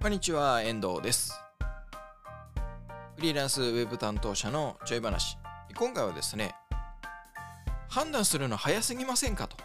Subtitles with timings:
[0.00, 1.34] こんにちは、遠藤です。
[3.16, 5.36] フリーランスウェブ担当者のちょい話。
[5.76, 6.54] 今回はですね、
[7.88, 9.56] 判断するの早すぎませんかと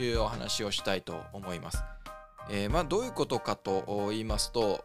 [0.00, 1.82] いうお話をしたいと思います。
[2.48, 4.84] えーまあ、どういうことかと言いますと、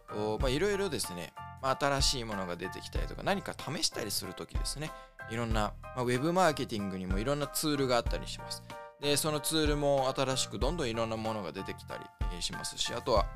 [0.50, 4.90] いろいろですね、まあ、新しいものが出てきたりとか、何か試したりするときですね、
[5.30, 8.64] いろんな、まあ、ウェブマーケティングにもいろんなツールがあったりします。
[9.00, 13.28] で、そのツールも新しくどんどんいろんなものが出てきたりしますし、あとは、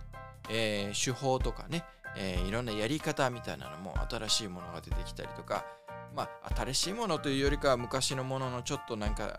[0.49, 1.84] えー手法とかね、
[2.17, 5.66] えーいろんなやり方みたいなのも新しいものが出てきたりとか、
[6.16, 9.35] まあ、新しいものというよりかは昔のもののちょっとなんか、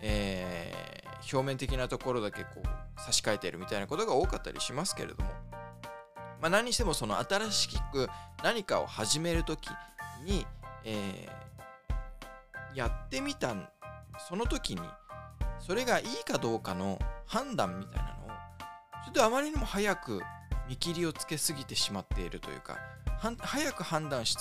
[0.00, 0.96] えー
[1.32, 5.30] 表面的なところだけこう差し替えてるみたいなことが多かったりしますけれども、
[6.40, 8.08] まあ、何にしてもその新しく
[8.44, 9.68] 何かを始めるとき
[10.24, 10.46] に、
[10.84, 11.28] え
[12.74, 13.56] やってみた
[14.28, 14.82] その時に
[15.58, 18.28] それがいいかどうかの判断みたいなのを
[19.04, 20.20] ちょっとあまりにも早く
[20.68, 22.78] 見切りをつけすぎてしまっているというか
[23.18, 24.36] はん早く判断し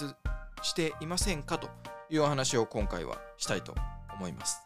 [0.61, 1.69] していませんかと
[2.09, 3.75] いうお話を今回はしたいと
[4.15, 4.61] 思います。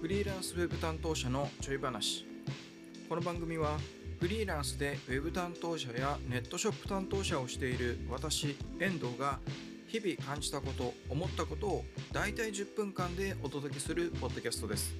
[0.00, 2.24] フリーランスウェブ担当者のちょい話。
[3.08, 3.78] この番組は
[4.18, 9.38] フリーランスでウェブ担当者やネットショップ担当者をしている私遠藤が
[9.88, 14.94] 日々感じたこと思ったことを大体10分間でお届けするポッドキャストです。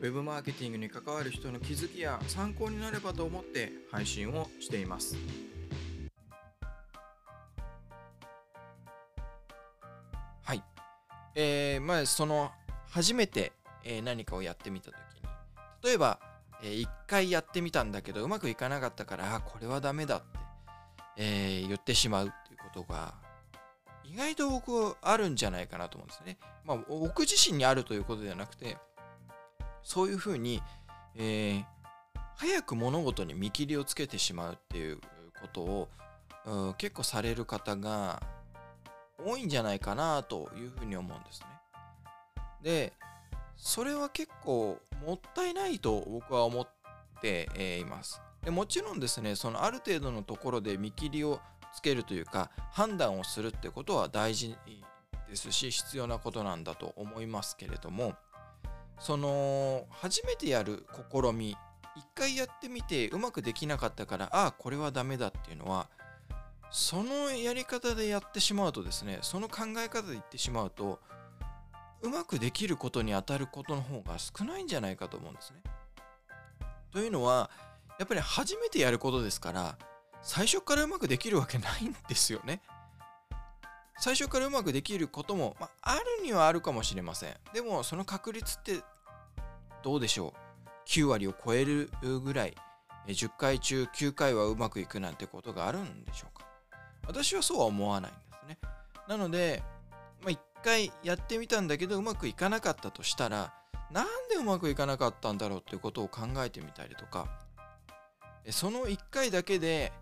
[0.00, 5.16] ウェブマーケティングに関わる人の気づきや参考になればと思って配信をしています
[10.44, 10.62] はい
[11.34, 12.52] えー、まあその
[12.90, 13.52] 初めて、
[13.84, 15.28] えー何かをやってみた時に
[15.82, 16.18] 例えば、
[16.62, 20.26] え1回やってみたんだけどうまくいかなかったからあこれはダメだって、
[21.16, 23.14] えー言ってしまうっていうことが
[24.04, 26.38] 意外と僕あるんじゃないかなと思うんですね。
[26.64, 28.78] まあ僕自身にあるということではなくて
[29.82, 30.62] そういうふうに、
[31.16, 31.78] えー
[32.38, 34.98] 早く物事に見切りをつけてしまうっていう
[35.40, 35.88] ことを、
[36.46, 38.22] うん結構される方が
[39.18, 41.46] 多いんじゃないかなというふうに思うんですね。
[42.62, 42.92] で、
[43.56, 46.68] それは結構もったいないと僕は思っ
[47.20, 48.22] て、います。
[48.44, 51.40] でもちろんですね、そのある程度のところで見切りを
[51.74, 54.56] つけるというか判断をするってことは大事
[55.28, 58.14] ですし必要なことなんだと思いますけれども
[58.98, 61.56] その初めてやる試み
[61.96, 65.88] 一回やってみてうまくできなかったからああこれはダメだっていうのは
[66.70, 71.00] そのやり方でやってしまうとですねその考え方で言ってしまうと
[72.02, 75.56] うまくできることに当たることの方が少ないんじゃないかと思うんですね。
[76.92, 77.50] というのは
[77.98, 79.76] やっぱり初めてやることですから
[80.22, 82.60] 最初からうまくできるわけないんですよね。
[84.08, 87.34] 最初からうまくできることも、まあ、あるにはあるかもしれません。
[87.52, 88.80] でもその確率って
[89.82, 90.32] どうでしょ
[90.64, 91.90] う ?9 割を超える
[92.24, 92.54] ぐらい、
[93.06, 96.46] 10回中9回はうまくいくなんてことがあるんでしょうか？
[97.06, 98.58] 私はそうは思わないんですね。
[99.06, 99.62] なので、
[100.22, 103.52] まあ、1回やってみたんだけどうまくいかなかったとしたら
[103.92, 107.28] なんでうまくいかなかったんだろうっていうことを考えてみたりとか
[108.52, 109.92] その1回だけで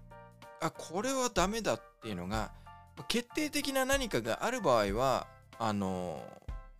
[0.61, 2.53] あこれはダメだっていうのが
[3.05, 5.27] 決定的な何かがある場合は
[5.59, 6.23] あの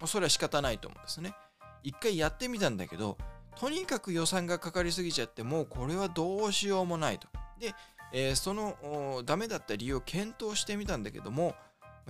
[0.05, 1.35] それは仕方ないと思うんですね。
[1.83, 3.17] 一回やってみたんだけど
[3.59, 7.29] とにかく予算がかかりすぎちゃってもうこれはどうしようもないと。
[7.59, 7.75] で、
[8.13, 11.55] えーそのダメだった理由を検討してみたんだけども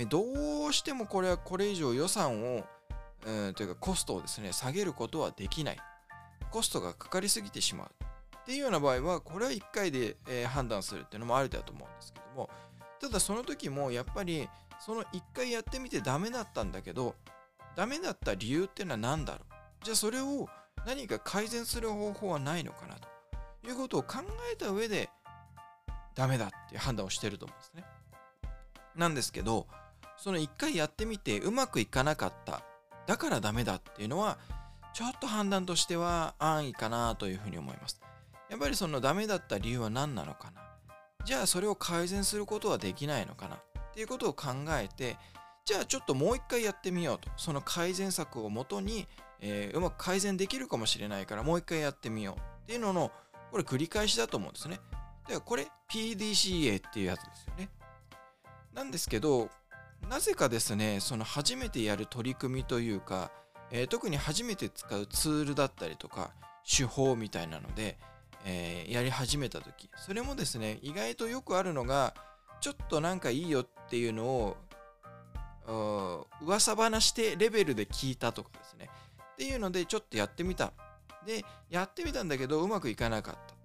[0.09, 2.65] どうしてもこれはこれ以上予算を、
[3.25, 5.79] うん、というかコストをですね下げることはできない。
[6.51, 7.91] コストがかかりすぎてしまう。
[8.43, 10.17] っていうような場合はこれは1回で、
[10.47, 12.49] 判断するっていうのもありだと思うんですけども
[13.01, 14.49] ただその時もやっぱり
[14.81, 17.15] その1回やってみてダメだったんだけど
[17.77, 19.85] ダメだった理由っていうのは何だろう？
[19.85, 20.49] じゃあそれを
[20.87, 23.09] 何か改善する方法はないのかなと。
[23.67, 24.19] いうことを考
[24.53, 25.11] えた上で
[26.15, 27.85] ダメだっていう判断をしてると思うんですね。
[28.95, 29.67] なんですけど
[30.17, 32.63] その1回やってみてうまくいかなかった
[33.07, 34.39] だからダメだっていうのは
[34.95, 38.01] ちょっと判断としては安易かなというふうに思います。
[38.49, 40.63] やっぱりそのダメだった理由は何なのかな？
[41.27, 43.57] じゃあそれを改善することはできないのかな？
[43.57, 43.61] っ
[43.93, 44.49] ていうことを考
[44.81, 45.17] えて
[45.65, 47.29] じゃあちょっともう一回やってみようと。
[47.37, 49.09] その改善策をもとに、
[49.41, 52.41] えーうまく改善できるかもしれないからもう一回やってみよう。
[52.63, 53.11] っていうのの
[53.51, 54.79] これ繰り返しだと思うんですね。
[55.25, 57.71] だからこれ PDCA っていうやつですよね。
[58.73, 59.49] なんですけど
[60.09, 63.33] なぜかですねその初めてやる取り組みというか、
[63.73, 66.31] えー特に初めて使うツールだったりとか
[66.65, 67.99] 手法みたいなので、
[68.47, 69.91] えーやり始めた時。
[69.97, 72.15] それもですね意外とよくあるのが
[72.61, 74.57] ちょっとなんかいいよっていうのを
[76.41, 78.89] う噂話でレベルで聞いたとかですね。
[79.35, 80.73] っていうのでちょっとやってみた。
[81.27, 83.57] でやってみたんだけどうまくいかなかった。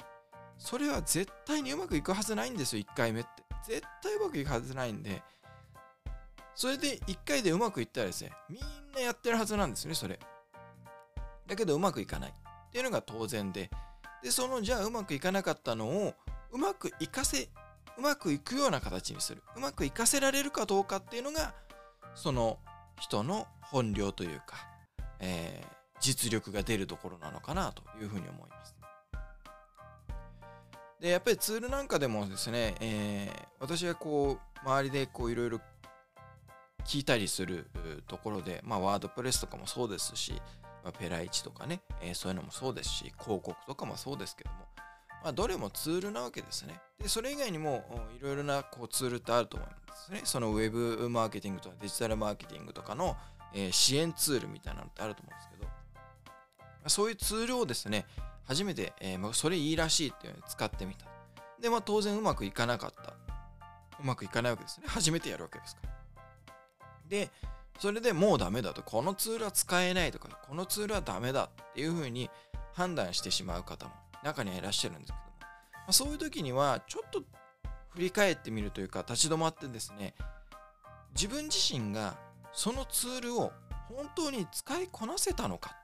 [0.57, 3.29] それは絶対にうまくいくはずないんですよ、1回目って。
[3.65, 5.23] 絶対うまくいくはずないんで、
[6.53, 8.61] それで1回でうまくいったらですね、みん
[8.93, 10.19] なやってるはずなんですね、それ。
[11.47, 12.29] だけどうまくいかない。
[12.31, 13.71] っていうのが当然で、
[14.23, 16.13] で、そのじゃあうまくいかなかったのを
[16.51, 17.49] うまくいかせ、
[17.97, 19.41] うまくいくような形にする。
[19.55, 21.53] うまくいかせられるかどうかっていうのが、
[22.13, 22.59] その
[22.99, 24.67] 人の本領というか、
[25.19, 25.67] えー、
[25.99, 28.75] 実力が出るところなのかなというふうに思います。
[30.99, 35.59] で、やっぱりツールなんかでもですね、えー、私がこう、周りでこういろいろ
[36.85, 37.69] 聞いたりする
[38.07, 40.39] ところで、まあ、ワードプレスとかもそうですし、
[40.83, 44.57] まあ、ペライチとかね、えー、そういうのもそうですし、広告とかもそうですけども、
[45.23, 46.79] まあ、どれもツールなわけですね。
[46.99, 47.83] で、それ以外にも
[48.17, 50.21] いろいろなこうツールってあると思いますね。
[50.23, 53.15] そのウェブマーケティングとかデジタルマーケティングとかの、
[53.53, 55.71] えー、支援ツールみたいなのってあると思うんですけど、ま
[56.85, 58.05] あ、そういうツールをですね、
[58.45, 61.05] 初めて、えー、まあ、それいいらしいっていうのに使ってみた。
[61.61, 63.13] で、まあ当然うまくいかなかった。
[63.99, 64.87] うまくいかないわけですね。
[64.87, 65.91] 初めてやるわけですから。
[67.07, 67.29] で、
[67.79, 72.29] それでもうダメだと、このツールは使えないとか、このツールはダメだっていうふうに
[72.73, 73.91] 判断してしまう方も
[74.23, 75.47] 中にはいらっしゃるんですけども、ま
[75.87, 77.21] あ、そういう時にはちょっと
[77.89, 80.13] 振り返ってみるというか、立ち止まってですね、
[81.13, 82.15] 自分自身が
[82.53, 83.51] そのツールを
[83.89, 85.75] 本当に使いこなせたのか、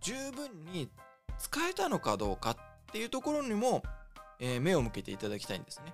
[0.00, 0.90] 十分に
[1.38, 2.56] 使えたのかどうかっ
[2.92, 3.82] ていうところにも、
[4.38, 5.92] えー、目を向けていただきたいんですね。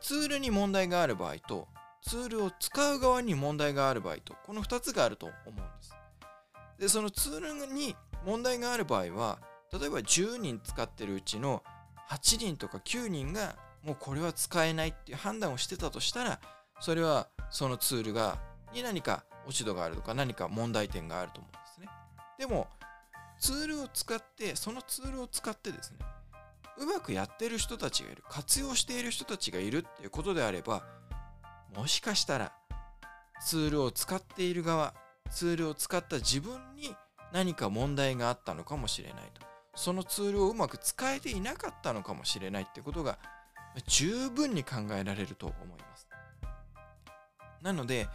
[0.00, 1.68] ツールに問題がある場合と、
[2.08, 5.96] ツールを使う側に問題がある場合と、この2つがあると思うんです。
[6.78, 9.38] で、そのツールに問題がある場合は、
[9.72, 11.64] 例えば10人使ってるうちの
[12.08, 16.40] 8人とか9人がもうこれは使えないっていう判断をしてたとしたら、
[16.80, 18.38] それはそのツールが
[18.72, 21.88] に何か落ち度があるとか何か問題点があると思うんですね。
[22.38, 22.68] でも、
[23.40, 25.98] ツールを使って、そのツールを使ってですね、
[26.78, 30.84] うまくやってる人たちがいる、活用している人たちがいるっていうことであれば、
[31.76, 32.52] もしかしたら
[33.40, 34.94] ツールを使っている側、
[35.30, 36.94] ツールを使った自分に
[37.32, 39.46] 何か問題があったのかもしれないと。
[39.74, 43.18] そのツールをうまく使えていなかったのかもしれないってことが
[43.86, 46.08] 十分に考えられると思います。
[47.60, 48.08] なので、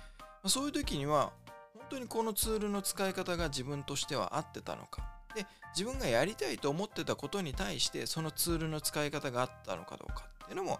[0.47, 1.31] そういう時には
[1.73, 5.07] 本当にこのツールの使い方が自分としては合ってたのか。
[5.35, 10.79] で、自分がやりたいと思ってたことに対してそのツールの使い方があったのかどうかっていうのも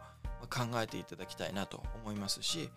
[0.51, 2.69] 考えていただきたいなと思いますし、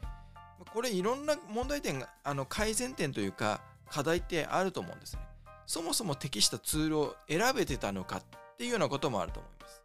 [0.72, 3.60] これいろんな問題点が、あの改善点というか
[3.90, 5.22] 課題ってあると思うんですね。
[5.66, 8.22] そもそも適したツールを選べてたのかっ
[8.56, 9.82] ていうようなこともあると思います。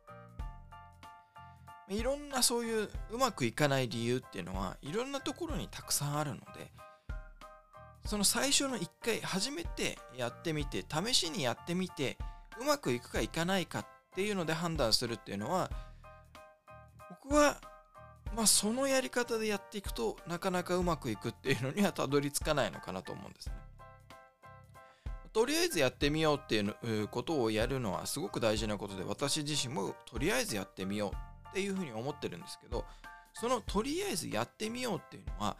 [1.89, 6.71] いろんなそういううまくいかない理由っていうのはいろんなところにたくさんあるので、
[8.05, 12.17] その最初の1回初めてやってみて試しにやってみて
[12.59, 15.69] うまくいくかいかないかっていうので判断するっていうのは
[17.23, 17.59] 僕は
[18.35, 23.53] まあそのやり方でやっていくとなかなかうまくいくっていうのにはたどり着かないのかなと思うんですね。
[25.33, 32.83] とりあえずやってみようっていうことをやるのはすごく大事なことで私自身もとりあえずやってみようっていうふうに思ってるんですけど
[33.33, 35.55] そのとりあえずやってみようっていうのは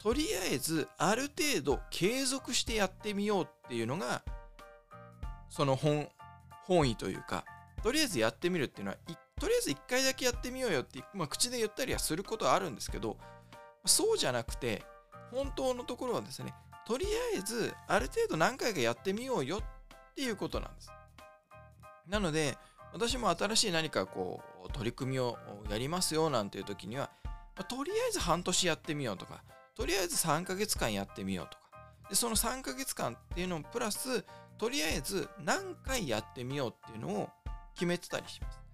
[0.00, 4.22] とりあえずある程度継続してやってみようっていうのが
[5.50, 6.08] その本
[6.64, 7.44] 本意というか
[7.82, 13.16] とりあえずやってみるっていうのは一とりあえず1回だけやってみようよって、まあ、口で言ったりはすることはあるんですけど
[13.84, 14.82] そうじゃなくて
[15.30, 16.54] 本当のところはですね
[16.86, 20.90] とりあえずある程度何回かやってみようよっていうことなんです。
[22.08, 22.56] なので
[22.94, 25.36] 私も新しい何かこう取り組みを
[25.70, 27.10] やりますよなんていう時には、
[27.68, 29.42] とりあえず半年やってみようとか
[29.76, 31.68] とりあえず3ヶ月間やってみようとか
[32.08, 34.24] でその3ヶ月間っていうのをプラス
[34.56, 37.28] とりあえず何回やってみようっていうのを
[37.74, 38.67] 決めてたりします。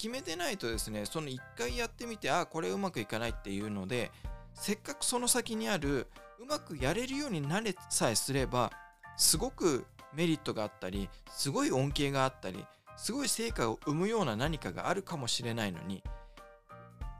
[0.00, 4.10] 決めてないとですねその1回やってみてあこれうまくいかないっていうので
[4.54, 6.06] せっかくその先にある
[6.38, 8.72] うまくやれるようになれさえすれば
[9.18, 12.64] すごくメリットがあったりすごい恩恵があったり
[12.96, 16.02] すごい成果を生むような何かがあるかもしれないのに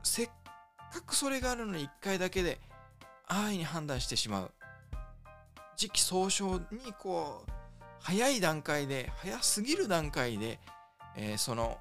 [0.01, 0.29] せっ
[0.91, 2.59] かくそれがあるのに1回だけで
[3.27, 4.51] 安易に判断してしまう。
[5.77, 7.51] 時期尚早にこう
[7.99, 10.59] 早い段階で早すぎる段階で、
[11.15, 11.77] えー、その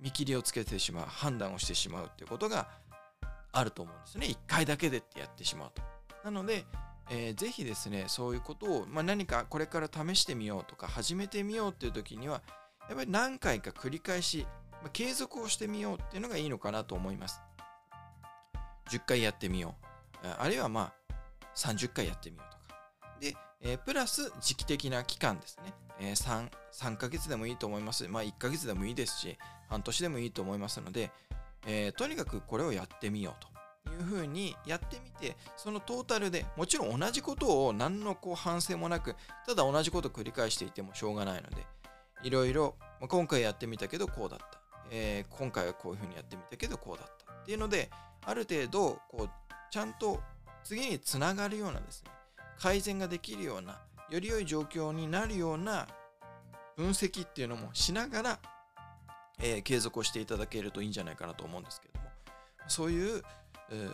[0.00, 2.68] 見切りをつけてしまう判断をしてしまうっていうことが
[3.52, 5.82] あると思うんですね1回だけでってやってしまうと
[6.24, 6.64] なので、
[7.10, 12.42] えー、ぜひですねそういうことを、まあ、何かこれから試してみようとか始めてみようっていう時には
[12.88, 14.46] やっぱり何回か繰り返し、
[14.82, 17.40] まあ、継続をしてみようっていうのがいいのかなと思います
[18.90, 19.76] 10回やってみよ
[20.24, 20.26] う。
[20.38, 21.12] あるいはまあ
[21.54, 22.80] 30回やってみようとか。
[23.20, 25.72] で、えー、プラス時期的な期間ですね。
[26.00, 28.08] えー、3, 3ヶ月でもいいと思います。
[28.08, 29.38] まあ1ヶ月でもいいですし、
[29.68, 31.10] 半年でもいいと思いますので、
[31.66, 33.44] えー、とにかくこれをやってみよう
[33.86, 39.14] というふうにやってみて、そのトータルでもちろん同じことを何のこう反省もなく、
[39.46, 41.66] ただ同じことを繰り返していてもしょうがないので、
[42.22, 47.90] いろいろ、まあ、今回やってみたけどこうだった、えー、今回はこういうふうにやってみたけどこうだったっていうので、
[48.24, 49.30] ある程度こう
[49.70, 50.20] ちゃんと
[50.64, 52.10] 次につながるようなですね、
[52.58, 53.80] 改善ができるような、
[54.10, 55.86] より良い状況になるような
[56.76, 58.38] 分析っていうのもしながら、
[59.40, 62.06] えー、継続をしていただけるといいんじゃないかなと思うんですけども、
[62.66, 63.22] そういう、
[63.70, 63.90] えー、ね、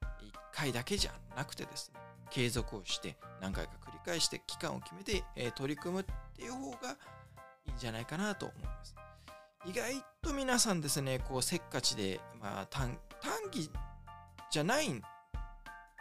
[0.00, 2.00] 1回だけじゃなくてですね、
[2.30, 6.04] 継続をして何回か繰り返して期間を決めて、えー、取り組むっ
[6.34, 6.96] ていう方が
[7.66, 8.96] いいんじゃないかなと思います。
[9.64, 12.98] 意外と皆さんですね、こうせっかちで、まあ短
[13.50, 13.70] 期
[14.50, 14.88] じゃない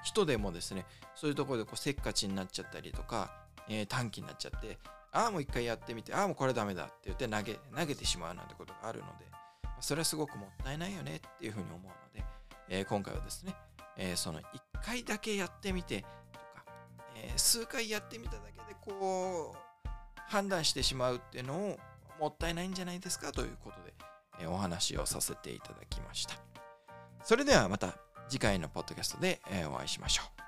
[0.04, 3.32] 人でもですね、そういうところでこうせっかちになっちゃったりとか、
[3.70, 4.78] えー、短期になっちゃって、
[5.12, 9.26] ああ、もう一回やってみて、ああ、もうこれダメだって言って投げ投げてしまうなんてことがあるので、
[9.82, 12.24] それはすごくもったいないよねっていうふうに思うので、
[12.70, 13.56] えー、今回はですね、
[13.98, 14.44] えー、その1
[14.82, 16.66] 回だけやってみてとか、
[17.16, 19.90] えー、数回やってみただけでこう
[20.28, 21.80] 判断してしまうっていうのを
[22.20, 23.94] もったいないんじゃないですかということで、
[24.40, 26.36] えお話をさせていただきました。
[27.24, 27.98] それではまた
[28.30, 30.41] 次回のポッドキャストでえお会いしましょう。